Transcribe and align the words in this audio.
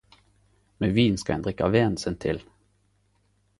Med 0.83 0.93
vin 1.01 1.19
skal 1.23 1.35
ein 1.35 1.45
drikke 1.49 1.69
venen 1.77 2.01
sin 2.05 2.19
til. 2.27 2.43